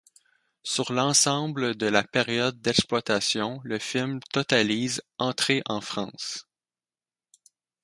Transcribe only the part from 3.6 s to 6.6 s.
le film totalise entrées en France.